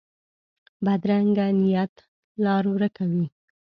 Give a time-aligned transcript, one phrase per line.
[0.85, 1.93] بدرنګه نیت
[2.43, 3.25] لار ورکه وي